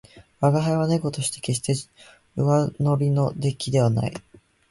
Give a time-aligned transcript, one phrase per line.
[0.41, 1.75] 吾輩は猫として決して
[2.35, 4.13] 上乗の出来ではない